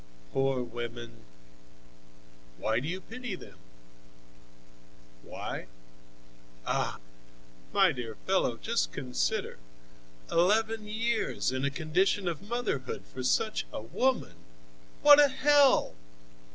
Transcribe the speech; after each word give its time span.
"Poor 0.33 0.63
women!" 0.63 1.17
"Why 2.57 2.79
do 2.79 2.87
you 2.87 3.01
pity 3.01 3.35
them?" 3.35 3.59
"Why? 5.21 5.67
Ah! 6.65 6.97
my 7.71 7.91
dear 7.91 8.17
fellow, 8.25 8.57
just 8.57 8.91
consider! 8.91 9.59
Eleven 10.31 10.87
years 10.87 11.51
in 11.51 11.63
a 11.63 11.69
condition 11.69 12.27
of 12.27 12.41
motherhood 12.49 13.03
for 13.13 13.21
such 13.21 13.67
a 13.71 13.83
woman! 13.83 14.37
What 15.03 15.19
a 15.19 15.27
hell! 15.27 15.93